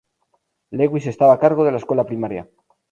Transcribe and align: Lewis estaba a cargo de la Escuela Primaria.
Lewis 0.77 1.05
estaba 1.05 1.33
a 1.35 1.41
cargo 1.43 1.63
de 1.63 1.71
la 1.73 1.77
Escuela 1.77 2.07
Primaria. 2.09 2.43